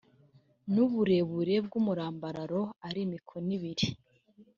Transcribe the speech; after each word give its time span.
n 0.73 0.75
uburebure 0.85 1.55
bw 1.65 1.73
umurambararo 1.79 2.61
ari 2.87 3.01
mikono 3.11 3.49
ibiri 3.57 3.87